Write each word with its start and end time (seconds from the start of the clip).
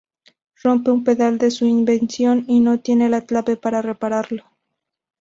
Rompe 0.63 0.89
un 0.89 1.03
pedal 1.03 1.37
de 1.37 1.51
su 1.51 1.67
invención 1.67 2.45
y 2.47 2.59
no 2.59 2.79
tiene 2.79 3.07
la 3.07 3.21
clave 3.27 3.55
para 3.55 3.83
repararlo. 3.83 4.45